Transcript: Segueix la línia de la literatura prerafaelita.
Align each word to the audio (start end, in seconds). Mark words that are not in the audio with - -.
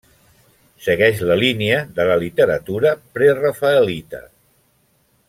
Segueix 0.85 1.19
la 1.31 1.35
línia 1.43 1.83
de 1.99 2.07
la 2.11 2.17
literatura 2.25 2.95
prerafaelita. 3.19 4.23